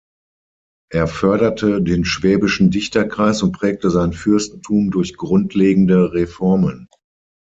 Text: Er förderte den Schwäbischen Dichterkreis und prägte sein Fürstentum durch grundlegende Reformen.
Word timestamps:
Er 0.91 1.05
förderte 1.07 1.79
den 1.79 2.05
Schwäbischen 2.05 2.71
Dichterkreis 2.71 3.43
und 3.43 3.51
prägte 3.51 3.91
sein 3.91 4.13
Fürstentum 4.13 4.89
durch 4.89 5.15
grundlegende 5.15 6.13
Reformen. 6.13 6.87